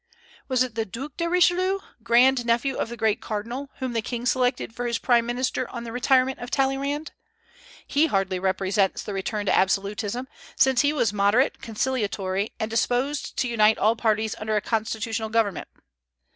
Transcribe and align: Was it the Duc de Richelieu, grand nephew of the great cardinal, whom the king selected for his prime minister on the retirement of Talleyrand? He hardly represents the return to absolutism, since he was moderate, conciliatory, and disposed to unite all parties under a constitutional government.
Was 0.47 0.63
it 0.63 0.73
the 0.73 0.83
Duc 0.83 1.15
de 1.17 1.29
Richelieu, 1.29 1.77
grand 2.01 2.43
nephew 2.43 2.75
of 2.75 2.89
the 2.89 2.97
great 2.97 3.21
cardinal, 3.21 3.69
whom 3.77 3.93
the 3.93 4.01
king 4.01 4.25
selected 4.25 4.73
for 4.73 4.87
his 4.87 4.97
prime 4.97 5.27
minister 5.27 5.69
on 5.69 5.83
the 5.83 5.91
retirement 5.91 6.39
of 6.39 6.49
Talleyrand? 6.49 7.11
He 7.85 8.07
hardly 8.07 8.39
represents 8.39 9.03
the 9.03 9.13
return 9.13 9.45
to 9.45 9.55
absolutism, 9.55 10.27
since 10.55 10.81
he 10.81 10.91
was 10.91 11.13
moderate, 11.13 11.61
conciliatory, 11.61 12.51
and 12.59 12.71
disposed 12.71 13.37
to 13.37 13.47
unite 13.47 13.77
all 13.77 13.95
parties 13.95 14.33
under 14.39 14.55
a 14.55 14.59
constitutional 14.61 15.29
government. 15.29 15.67